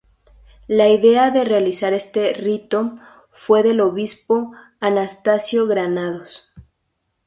[0.65, 2.95] La idea de realizar este rito
[3.31, 6.51] fue del obispo Anastasio Granados.